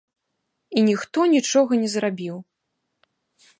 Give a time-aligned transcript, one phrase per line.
[0.69, 2.37] І ніхто нічога не зрабіў.